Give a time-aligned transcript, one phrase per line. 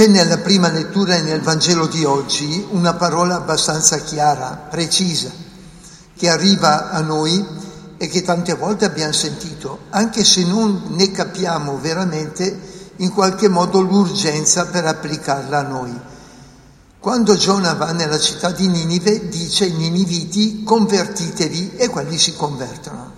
[0.00, 5.30] C'è nella prima lettura e nel Vangelo di oggi una parola abbastanza chiara, precisa,
[6.16, 7.46] che arriva a noi
[7.98, 12.60] e che tante volte abbiamo sentito, anche se non ne capiamo veramente
[12.96, 16.00] in qualche modo l'urgenza per applicarla a noi.
[16.98, 23.12] Quando Giona va nella città di Ninive dice ai niniviti convertitevi e quelli si convertono.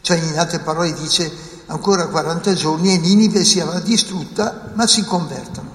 [0.00, 1.28] Cioè in altre parole dice
[1.66, 5.69] ancora 40 giorni e Ninive si avrà distrutta ma si convertono.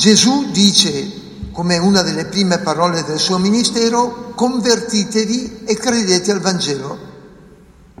[0.00, 6.98] Gesù dice, come una delle prime parole del suo ministero, convertitevi e credete al Vangelo.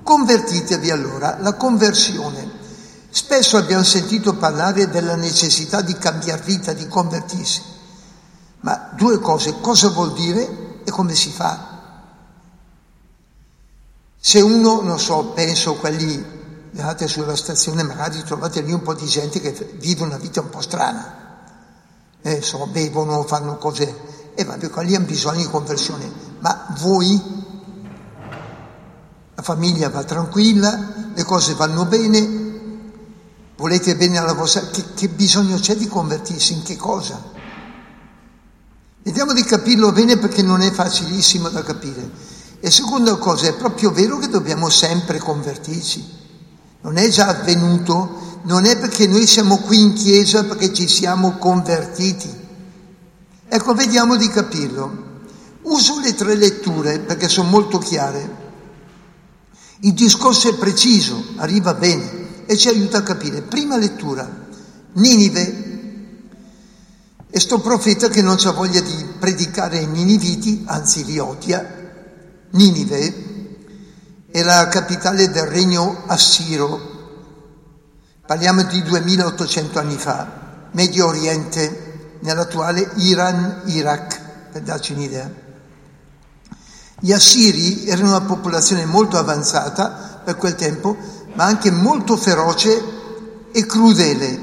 [0.02, 2.50] Convertitevi allora, la conversione.
[3.10, 7.60] Spesso abbiamo sentito parlare della necessità di cambiare vita, di convertirsi.
[8.60, 12.08] Ma due cose, cosa vuol dire e come si fa?
[14.18, 16.24] Se uno, non so, penso quelli,
[16.76, 20.48] andate sulla stazione, magari trovate lì un po' di gente che vive una vita un
[20.48, 21.19] po' strana
[22.22, 26.10] eh, insomma, bevono, fanno cose, e vabbè, lì hanno bisogno di conversione.
[26.40, 27.20] Ma voi,
[29.34, 32.48] la famiglia va tranquilla, le cose vanno bene,
[33.56, 34.62] volete bene alla vostra...
[34.68, 36.54] Che, che bisogno c'è di convertirsi?
[36.54, 37.22] In che cosa?
[39.02, 42.10] Vediamo di capirlo bene perché non è facilissimo da capire.
[42.60, 46.18] E seconda cosa, è proprio vero che dobbiamo sempre convertirci.
[46.82, 51.36] Non è già avvenuto non è perché noi siamo qui in chiesa perché ci siamo
[51.36, 52.28] convertiti.
[53.48, 55.08] Ecco, vediamo di capirlo.
[55.62, 58.38] Uso le tre letture perché sono molto chiare.
[59.80, 63.42] Il discorso è preciso, arriva bene e ci aiuta a capire.
[63.42, 64.48] Prima lettura,
[64.92, 65.68] Ninive.
[67.32, 71.78] E sto profeta che non ha voglia di predicare ai niniviti, anzi li odia.
[72.50, 73.28] Ninive
[74.32, 76.89] è la capitale del regno assiro
[78.30, 84.20] Parliamo di 2800 anni fa, Medio Oriente, nell'attuale Iran, Iraq,
[84.52, 85.28] per darci un'idea.
[87.00, 90.96] Gli assiri erano una popolazione molto avanzata per quel tempo,
[91.34, 92.80] ma anche molto feroce
[93.50, 94.40] e crudele.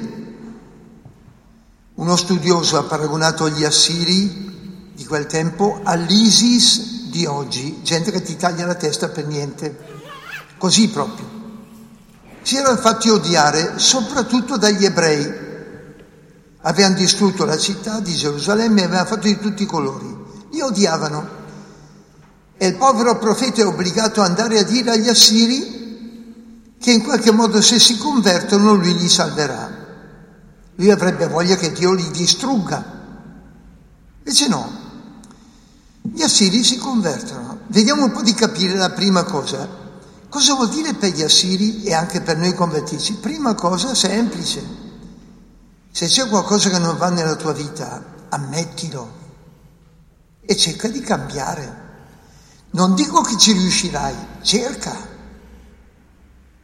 [1.93, 8.35] Uno studioso ha paragonato gli assiri di quel tempo all'ISIS di oggi, gente che ti
[8.35, 9.77] taglia la testa per niente,
[10.57, 11.36] così proprio
[12.47, 15.29] si erano fatti odiare soprattutto dagli ebrei.
[16.61, 20.15] Avevano distrutto la città di Gerusalemme avevano fatto di tutti i colori.
[20.51, 21.27] Li odiavano.
[22.55, 27.31] E il povero profeta è obbligato ad andare a dire agli assiri che in qualche
[27.31, 29.69] modo se si convertono lui li salverà.
[30.75, 32.81] Lui avrebbe voglia che Dio li distrugga.
[34.19, 34.71] Invece no.
[36.01, 37.59] Gli assiri si convertono.
[37.67, 39.86] Vediamo un po' di capire la prima cosa.
[40.37, 43.15] Cosa vuol dire per gli assiri e anche per noi convertirci?
[43.15, 44.63] Prima cosa semplice.
[45.91, 49.11] Se c'è qualcosa che non va nella tua vita, ammettilo
[50.41, 51.85] e cerca di cambiare.
[52.69, 54.95] Non dico che ci riuscirai, cerca.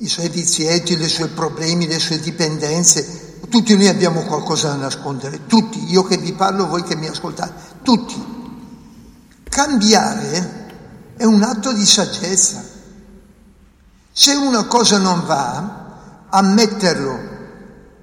[0.00, 5.46] i suoi vizietti, i suoi problemi, le sue dipendenze tutti noi abbiamo qualcosa da nascondere,
[5.46, 8.34] tutti, io che vi parlo, voi che mi ascoltate, tutti.
[9.48, 10.66] Cambiare
[11.16, 12.64] è un atto di saggezza.
[14.12, 15.84] Se una cosa non va,
[16.28, 17.34] ammetterlo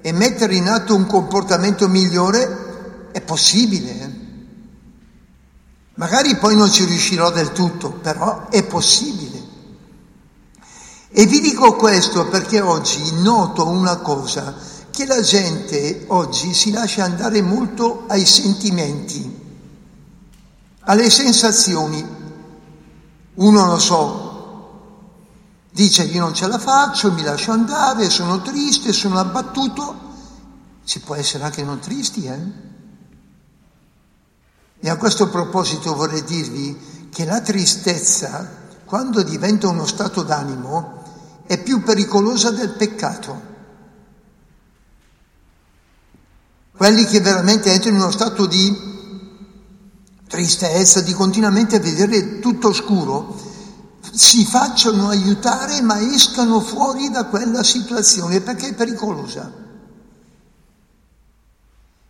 [0.01, 4.21] e mettere in atto un comportamento migliore è possibile.
[5.95, 9.41] Magari poi non ci riuscirò del tutto, però è possibile.
[11.09, 14.56] E vi dico questo perché oggi noto una cosa,
[14.94, 19.42] che la gente oggi si lascia andare molto ai sentimenti,
[20.81, 22.06] alle sensazioni.
[23.34, 24.81] Uno lo so,
[25.72, 29.95] dice io non ce la faccio, mi lascio andare, sono triste, sono abbattuto.
[30.84, 32.39] Si può essere anche non tristi, eh?
[34.80, 38.48] E a questo proposito vorrei dirvi che la tristezza,
[38.86, 41.01] quando diventa uno stato d'animo,
[41.48, 43.52] è più pericolosa del peccato.
[46.83, 48.77] Quelli che veramente entrano in uno stato di
[50.27, 53.39] tristezza, di continuamente vedere tutto scuro,
[54.12, 59.50] si facciano aiutare ma escano fuori da quella situazione perché è pericolosa.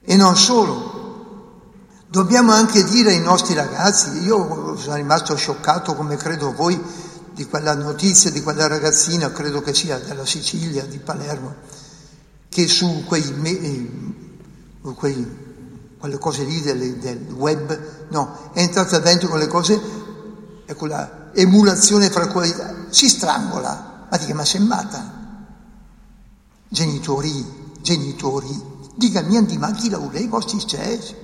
[0.02, 1.62] E non solo,
[2.08, 6.82] dobbiamo anche dire ai nostri ragazzi, io sono rimasto scioccato come credo voi
[7.32, 11.58] di quella notizia di quella ragazzina, credo che sia della Sicilia, di Palermo,
[12.50, 14.13] che su quei, eh,
[14.92, 15.52] quei
[16.04, 19.82] quelle cose lì del, del, web, no, è entrata dentro quelle cose
[20.66, 25.46] e quella emulazione fra qualità, si strangola, ma dica ma sei matta?
[26.68, 28.62] Genitori, genitori,
[28.96, 31.16] dica mi andimanchi la ulei vostri stessi.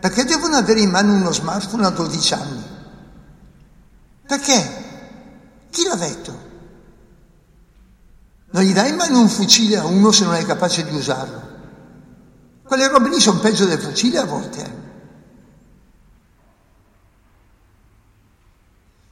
[0.00, 2.64] Perché devono avere in mano uno smartphone a 12 anni?
[4.26, 5.68] Perché?
[5.70, 6.53] Chi l'ha detto?
[8.54, 11.42] Non gli dai mano un fucile a uno se non è capace di usarlo.
[12.62, 14.82] Quelle robe lì sono peggio del fucile a volte.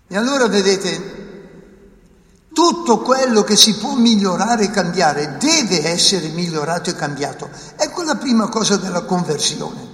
[0.06, 6.94] E allora vedete, tutto quello che si può migliorare e cambiare deve essere migliorato e
[6.94, 7.50] cambiato.
[7.74, 9.88] Ecco la prima cosa della conversione.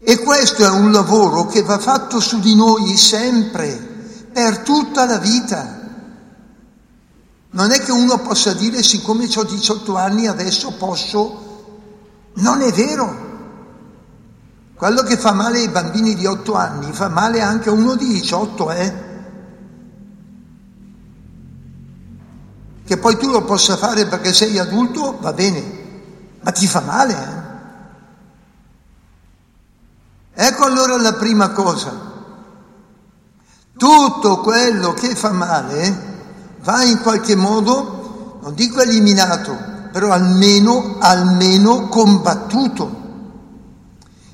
[0.00, 3.76] E questo è un lavoro che va fatto su di noi sempre,
[4.32, 5.75] per tutta la vita.
[7.56, 11.44] Non è che uno possa dire siccome ho 18 anni adesso posso.
[12.34, 13.24] Non è vero.
[14.74, 18.08] Quello che fa male ai bambini di 8 anni fa male anche a uno di
[18.08, 19.04] 18, eh?
[22.84, 25.62] Che poi tu lo possa fare perché sei adulto, va bene,
[26.42, 27.14] ma ti fa male,
[30.34, 30.44] eh?
[30.46, 32.12] Ecco allora la prima cosa.
[33.74, 36.15] Tutto quello che fa male
[36.66, 39.56] va in qualche modo, non dico eliminato,
[39.92, 43.04] però almeno, almeno combattuto.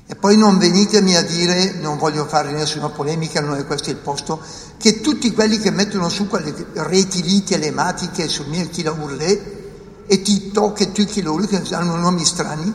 [0.07, 3.97] E poi non venitemi a dire, non voglio fare nessuna polemica, non è questo il
[3.97, 4.41] posto,
[4.77, 9.61] che tutti quelli che mettono su quelle reti lì telematiche sul mio Urlè
[10.07, 12.73] e TikTok e tutti loro che hanno nomi strani,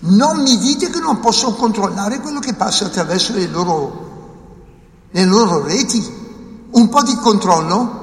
[0.00, 5.64] non mi dite che non possono controllare quello che passa attraverso le loro, le loro
[5.64, 6.20] reti.
[6.72, 8.01] Un po' di controllo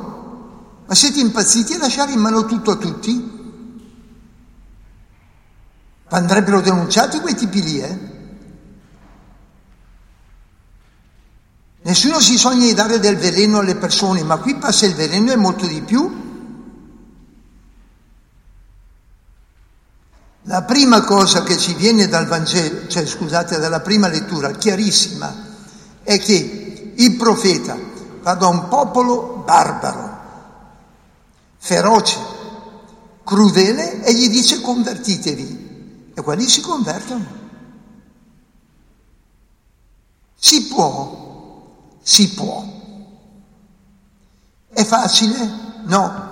[0.90, 3.38] ma siete impazziti a lasciare in mano tutto a tutti?
[6.08, 8.00] Andrebbero denunciati quei tipi lì, eh?
[11.84, 15.36] Nessuno si sogna di dare del veleno alle persone, ma qui passa il veleno e
[15.36, 16.28] molto di più.
[20.42, 25.32] La prima cosa che ci viene dal Vangelo, cioè scusate, dalla prima lettura, chiarissima,
[26.02, 27.78] è che il profeta
[28.22, 30.09] va da un popolo barbaro,
[31.70, 32.18] feroce,
[33.24, 36.12] crudele e gli dice convertitevi.
[36.16, 37.38] E quelli si convertono.
[40.36, 42.66] Si può, si può.
[44.68, 45.50] È facile?
[45.86, 46.28] No.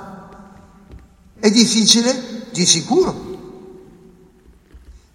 [1.40, 2.48] È difficile?
[2.52, 3.26] Di sicuro.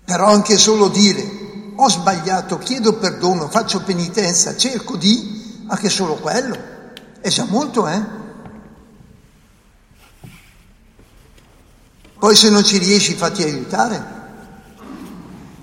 [0.05, 1.41] Però anche solo dire
[1.75, 6.57] ho sbagliato, chiedo perdono, faccio penitenza, cerco di, anche solo quello,
[7.21, 8.21] è già molto, eh?
[12.23, 14.00] Poi se non ci riesci fatti aiutare.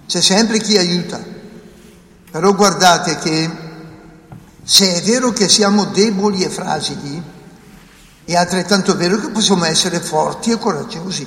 [0.05, 1.17] C'è sempre chi aiuta.
[2.31, 3.49] Però guardate che
[4.61, 7.23] se è vero che siamo deboli e fragili,
[8.25, 11.25] è altrettanto vero che possiamo essere forti e coraggiosi.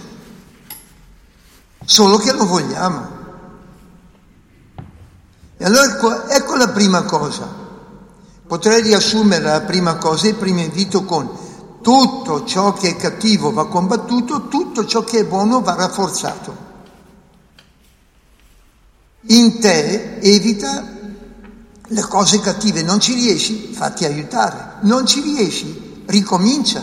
[1.82, 3.08] Solo che lo vogliamo.
[5.56, 7.48] E allora ecco, ecco la prima cosa.
[8.46, 11.51] Potrei riassumere la prima cosa, il primo invito con
[11.82, 16.70] tutto ciò che è cattivo va combattuto, tutto ciò che è buono va rafforzato.
[19.26, 21.00] In te evita
[21.84, 26.82] le cose cattive, non ci riesci, fatti aiutare, non ci riesci, ricomincia.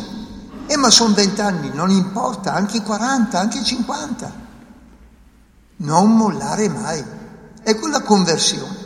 [0.67, 4.47] Eh ma sono vent'anni, non importa, anche 40, anche 50.
[5.77, 7.03] Non mollare mai.
[7.63, 8.77] Ecco la conversione,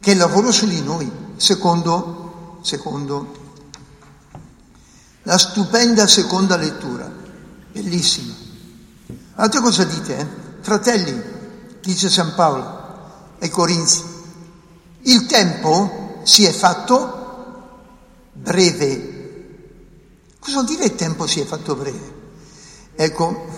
[0.00, 3.46] che è il lavoro su di noi, secondo, secondo
[5.28, 7.06] la stupenda seconda lettura,
[7.70, 8.32] bellissima.
[9.34, 10.26] Altra cosa dite, eh?
[10.62, 11.22] Fratelli,
[11.82, 14.02] dice San Paolo ai Corinzi,
[15.02, 17.82] il tempo si è fatto
[18.32, 19.16] breve.
[20.38, 22.14] Cosa vuol dire il tempo si è fatto breve?
[22.94, 23.48] Ecco,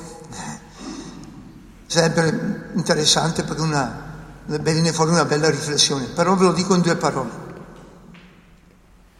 [1.87, 4.09] sempre interessante perché una
[4.45, 7.31] viene fuori una bella riflessione, però ve lo dico in due parole.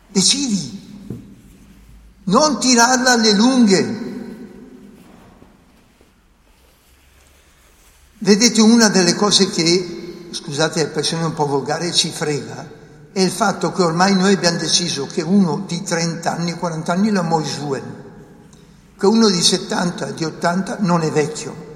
[0.09, 0.90] Decidi,
[2.31, 4.09] non tirarla alle lunghe.
[8.19, 12.79] Vedete, una delle cose che, scusate l'espressione un po' volgare, ci frega,
[13.13, 17.11] è il fatto che ormai noi abbiamo deciso che uno di 30 anni, 40 anni
[17.11, 18.05] la Moisuen,
[18.97, 21.69] che uno di 70, di 80 non è vecchio.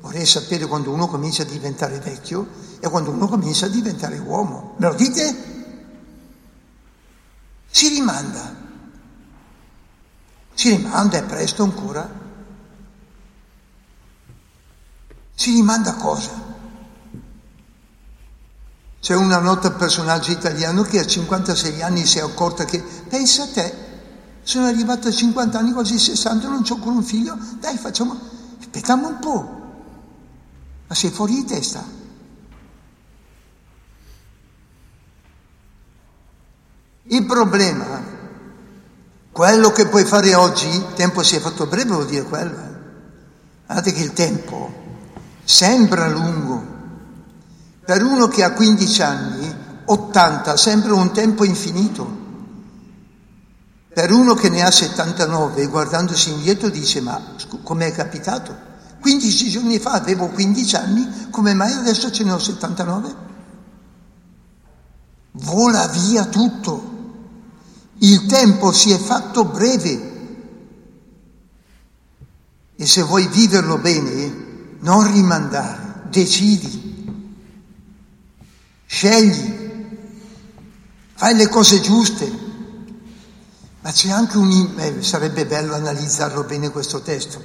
[0.00, 2.46] Vorrei sapere quando uno comincia a diventare vecchio
[2.78, 4.74] e quando uno comincia a diventare uomo.
[4.76, 5.36] Me lo dite?
[7.68, 8.65] Si rimanda.
[10.56, 12.08] Si rimanda, è presto ancora.
[15.34, 16.30] Si rimanda cosa?
[18.98, 23.48] C'è una nota personaggio italiano che a 56 anni si è accorta che, pensa a
[23.48, 23.74] te,
[24.44, 28.18] sono arrivato a 50 anni, quasi 60, non ho ancora un figlio, dai facciamo,
[28.58, 29.60] aspettiamo un po'.
[30.86, 31.84] Ma sei fuori di testa.
[37.08, 37.95] Il problema,
[39.36, 42.54] quello che puoi fare oggi, il tempo si è fatto breve, vuol dire quello.
[42.54, 42.74] Eh.
[43.66, 44.72] Guardate che il tempo
[45.44, 46.64] sembra lungo.
[47.84, 52.24] Per uno che ha 15 anni, 80 sembra un tempo infinito.
[53.92, 57.20] Per uno che ne ha 79, guardandosi indietro, dice: Ma
[57.62, 58.56] com'è capitato?
[59.02, 63.14] 15 giorni fa avevo 15 anni, come mai adesso ce ne ho 79?
[65.32, 66.85] Vola via tutto.
[68.06, 70.14] Il tempo si è fatto breve.
[72.76, 77.34] E se vuoi viverlo bene, non rimandare, decidi,
[78.86, 79.54] scegli,
[81.14, 82.44] fai le cose giuste.
[83.80, 84.74] Ma c'è anche un...
[84.76, 87.42] Eh, sarebbe bello analizzarlo bene questo testo.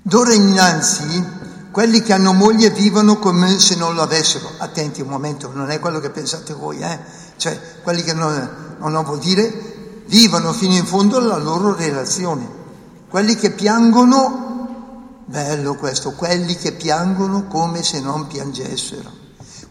[0.00, 1.24] D'ora innanzi,
[1.72, 4.48] quelli che hanno moglie vivono come se non lo avessero.
[4.58, 7.00] Attenti un momento, non è quello che pensate voi, eh?
[7.36, 9.72] Cioè, quelli che non, non vuol dire
[10.06, 12.60] vivono fino in fondo la loro relazione.
[13.08, 19.20] Quelli che piangono, bello questo, quelli che piangono come se non piangessero.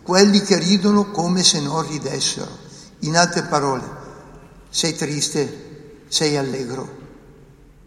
[0.01, 2.50] Quelli che ridono come se non ridessero.
[3.00, 3.84] In altre parole,
[4.70, 7.00] sei triste, sei allegro.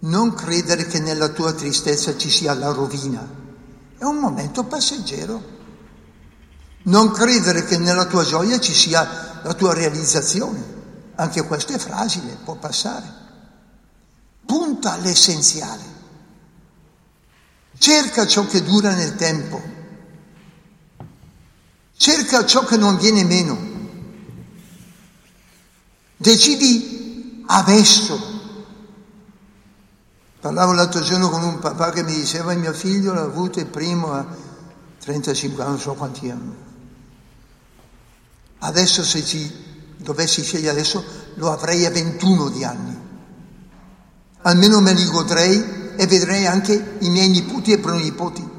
[0.00, 3.26] Non credere che nella tua tristezza ci sia la rovina.
[3.99, 5.52] È un momento passeggero.
[6.85, 10.74] Non credere che nella tua gioia ci sia la tua realizzazione.
[11.16, 13.23] Anche questo è fragile, può passare.
[14.44, 15.83] Punta all'essenziale.
[17.78, 19.62] Cerca ciò che dura nel tempo.
[21.97, 23.73] Cerca ciò che non viene meno.
[26.16, 28.33] Decidi adesso.
[30.40, 34.12] Parlavo l'altro giorno con un papà che mi diceva mio figlio l'ha avuto il primo
[34.12, 34.26] a
[34.99, 36.54] 35 anni, non so quanti anni.
[38.59, 39.74] Adesso se ci
[40.04, 41.02] dovessi scegliere adesso
[41.34, 42.99] lo avrei a 21 di anni.
[44.42, 48.52] Almeno me li godrei e vedrei anche i miei nipoti e pronipoti.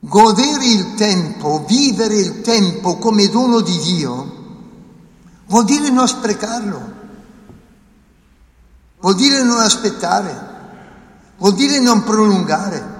[0.00, 4.40] Godere il tempo, vivere il tempo come dono di Dio,
[5.46, 6.92] vuol dire non sprecarlo,
[9.00, 10.50] vuol dire non aspettare,
[11.38, 12.90] vuol dire non prolungare.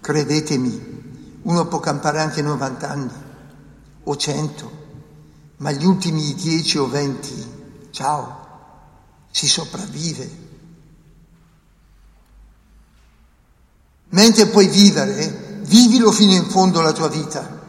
[0.00, 3.23] Credetemi, uno può campare anche 90 anni
[4.04, 4.70] o 100,
[5.58, 8.42] ma gli ultimi 10 o 20, ciao,
[9.30, 10.42] si sopravvive.
[14.10, 17.60] Mentre puoi vivere, vivilo fino in fondo la tua vita,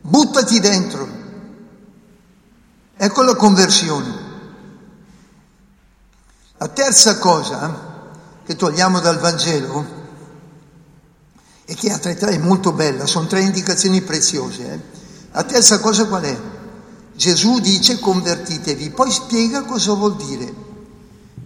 [0.00, 1.18] buttati dentro.
[2.96, 4.28] Ecco la conversione.
[6.58, 7.88] La terza cosa
[8.44, 9.98] che togliamo dal Vangelo
[11.64, 14.72] e che a tre tre è molto bella, sono tre indicazioni preziose.
[14.72, 14.99] Eh?
[15.32, 16.40] La terza cosa qual è?
[17.14, 20.52] Gesù dice convertitevi, poi spiega cosa vuol dire.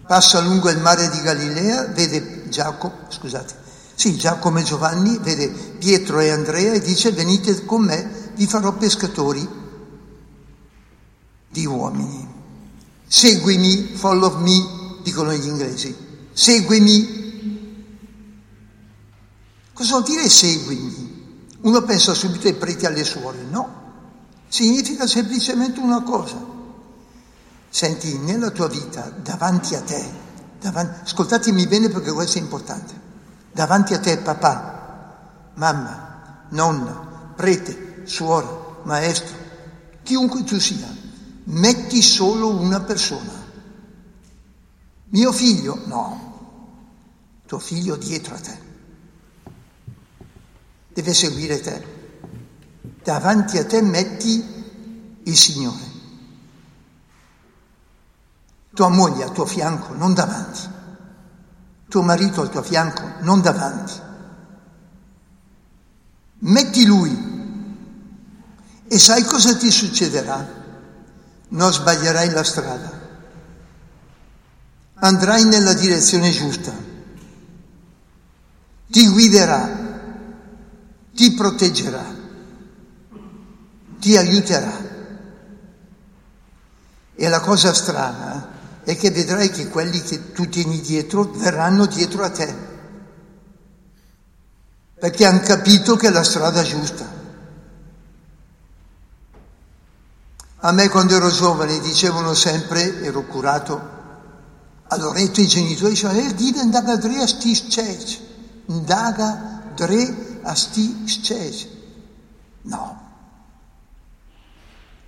[0.07, 3.62] Passa lungo il mare di Galilea, vede Giacomo, scusate,
[3.95, 8.73] sì, Giacomo e Giovanni vede Pietro e Andrea e dice venite con me, vi farò
[8.73, 9.49] pescatori
[11.50, 12.29] di uomini.
[13.07, 15.95] Seguimi, follow me, dicono gli inglesi.
[16.33, 17.23] Seguimi.
[19.73, 21.04] Cosa vuol dire seguimi?
[21.64, 23.83] Uno pensa subito ai preti alle suore, no.
[24.49, 26.42] Significa semplicemente una cosa.
[27.68, 30.04] Senti, nella tua vita, davanti a te,
[30.61, 33.04] davanti, ascoltatemi bene perché questo è importante
[33.54, 38.49] davanti a te papà, mamma, nonna, prete, suora,
[38.83, 39.37] maestro,
[40.02, 40.88] chiunque tu sia,
[41.44, 43.42] metti solo una persona.
[45.11, 45.83] Mio figlio?
[45.87, 48.73] No, tuo figlio dietro a te.
[50.95, 51.93] Deve seguire te.
[53.03, 54.43] Davanti a te metti
[55.25, 55.93] il Signore.
[58.73, 60.61] Tua moglie al tuo fianco, non davanti.
[61.89, 63.93] Tuo marito al tuo fianco, non davanti.
[66.39, 67.33] Metti Lui
[68.87, 70.63] e sai cosa ti succederà?
[71.49, 73.03] Non sbaglierai la strada.
[74.95, 76.73] Andrai nella direzione giusta.
[78.87, 79.84] Ti guiderà,
[81.14, 82.23] ti proteggerà
[84.04, 84.92] ti aiuterà.
[87.14, 88.49] E la cosa strana
[88.85, 92.54] è che vedrai che quelli che tu tieni dietro verranno dietro a te,
[94.99, 97.23] perché hanno capito che è la strada giusta.
[100.59, 103.92] A me quando ero giovane dicevano sempre, ero curato,
[104.88, 108.18] allora i genitori dicevano, eh, dive indaga dre a sti scec,
[108.66, 111.69] indaga dre a sti scec.
[112.63, 113.01] No,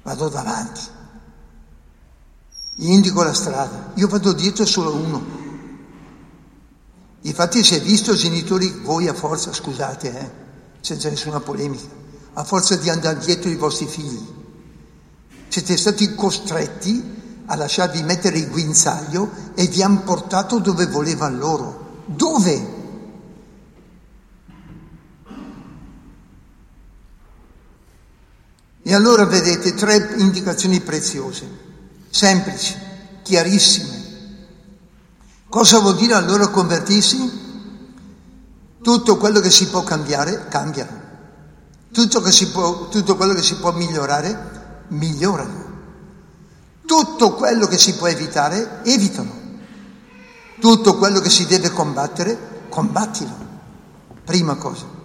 [0.03, 0.81] vado davanti,
[2.77, 5.45] gli indico la strada, io vado dietro solo uno.
[7.23, 10.31] Infatti si è visto genitori, voi a forza, scusate, eh,
[10.81, 11.89] senza nessuna polemica,
[12.35, 14.25] a forza di andare dietro i vostri figli,
[15.49, 22.03] siete stati costretti a lasciarvi mettere il guinzaglio e vi hanno portato dove volevano loro.
[22.07, 22.76] Dove?
[28.89, 31.45] E allora vedete tre indicazioni preziose,
[32.09, 32.79] semplici,
[33.25, 34.05] chiarissime.
[35.49, 37.19] Cosa vuol dire allora convertirsi?
[38.81, 41.01] Tutto quello che si può cambiare, cambiano.
[41.91, 45.65] Tutto, può, tutto quello che si può migliorare, migliorano.
[46.87, 49.33] Tutto quello che si può evitare, evitano.
[50.61, 53.37] Tutto quello che si deve combattere, combattilo.
[54.25, 54.96] Prima cosa.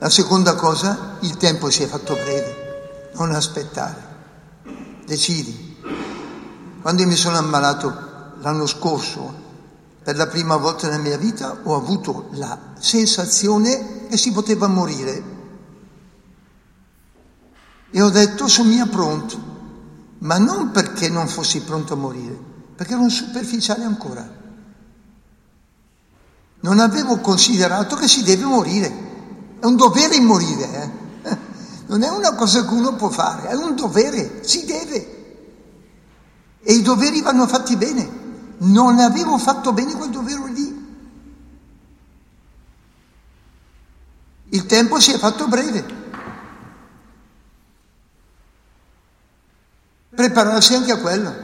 [0.00, 3.96] La seconda cosa, il tempo si è fatto breve, non aspettare,
[5.04, 5.76] decidi.
[6.80, 9.34] Quando mi sono ammalato l'anno scorso,
[10.00, 15.22] per la prima volta nella mia vita, ho avuto la sensazione che si poteva morire.
[17.90, 19.36] E ho detto, sono mia pronto,
[20.18, 22.38] ma non perché non fossi pronto a morire,
[22.76, 24.36] perché ero un superficiale ancora.
[26.60, 29.06] Non avevo considerato che si deve morire.
[29.60, 31.36] È un dovere morire, eh?
[31.88, 35.16] non è una cosa che uno può fare, è un dovere, si deve.
[36.60, 38.16] E i doveri vanno fatti bene.
[38.58, 40.86] Non avevo fatto bene quel dovere lì.
[44.50, 45.96] Il tempo si è fatto breve.
[50.10, 51.34] Prepararsi anche a quello.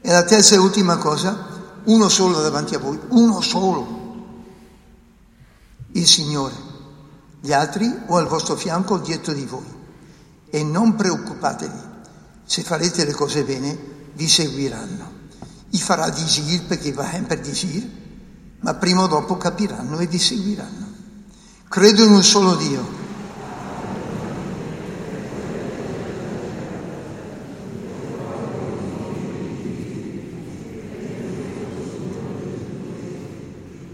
[0.00, 1.46] E la terza e ultima cosa,
[1.84, 3.97] uno solo davanti a voi, uno solo
[5.98, 6.54] il Signore,
[7.40, 9.76] gli altri o al vostro fianco o dietro di voi.
[10.50, 11.80] E non preoccupatevi,
[12.44, 13.76] se farete le cose bene
[14.14, 15.16] vi seguiranno.
[15.70, 17.86] I farà disir perché va per disir,
[18.60, 20.86] ma prima o dopo capiranno e vi seguiranno.
[21.68, 22.97] Credo in un solo Dio.